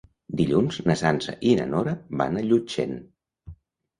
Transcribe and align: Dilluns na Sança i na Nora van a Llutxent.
Dilluns 0.39 0.79
na 0.91 0.93
Sança 1.01 1.35
i 1.49 1.51
na 1.59 1.67
Nora 1.73 1.93
van 2.21 2.39
a 2.39 2.43
Llutxent. 2.47 2.95